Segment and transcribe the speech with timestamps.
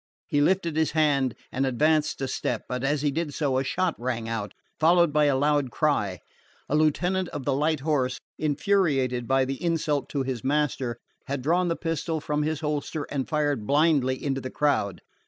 [0.25, 3.93] He lifted his hand and advanced a step; but as he did so a shot
[3.99, 6.17] rang out, followed by a loud cry.
[6.67, 11.67] The lieutenant of the light horse, infuriated by the insult to his master, had drawn
[11.67, 15.01] the pistol from his holster and fired blindly into the crowd.